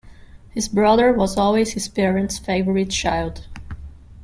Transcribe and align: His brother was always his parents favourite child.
His 0.49 0.67
brother 0.67 1.13
was 1.13 1.37
always 1.37 1.73
his 1.73 1.87
parents 1.87 2.39
favourite 2.39 2.89
child. 2.89 3.45